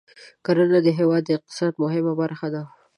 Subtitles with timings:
[0.45, 2.63] کرنه د هېواد د اقتصاد مهمه برخه ده.